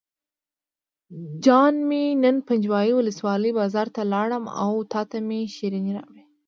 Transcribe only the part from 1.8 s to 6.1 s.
مې نن پنجوایي ولسوالۍ بازار ته لاړم او تاته مې شیرینۍ